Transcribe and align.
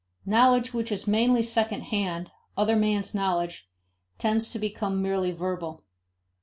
Knowledge 0.25 0.73
which 0.73 0.91
is 0.91 1.05
mainly 1.07 1.43
second 1.43 1.81
hand, 1.81 2.31
other 2.57 2.75
men's 2.75 3.13
knowledge, 3.13 3.69
tends 4.17 4.49
to 4.49 4.57
become 4.57 4.99
merely 4.99 5.31
verbal. 5.31 5.83